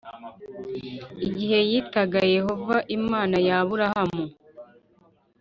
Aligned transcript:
Igihe 1.27 1.59
yitaga 1.69 2.19
yehova 2.35 2.77
imana 2.97 3.37
ya 3.47 3.55
aburahamu 3.63 4.23